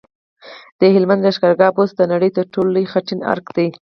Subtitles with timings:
[0.79, 3.67] د هلمند لښکرګاه بست د نړۍ تر ټولو لوی خټین ارک دی